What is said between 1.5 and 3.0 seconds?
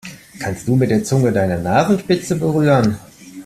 Nasenspitze berühren?